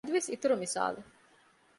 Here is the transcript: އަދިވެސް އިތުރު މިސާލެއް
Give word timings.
އަދިވެސް 0.05 0.29
އިތުރު 0.31 0.55
މިސާލެއް 0.61 1.07